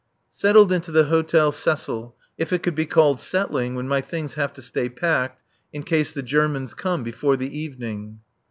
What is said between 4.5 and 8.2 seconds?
to stay packed, in case the Germans come before the evening.